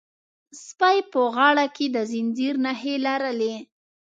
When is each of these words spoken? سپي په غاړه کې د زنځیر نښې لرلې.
سپي 0.63 0.97
په 1.11 1.21
غاړه 1.35 1.65
کې 1.75 1.85
د 1.95 1.97
زنځیر 2.11 2.55
نښې 2.65 2.95
لرلې. 3.05 3.55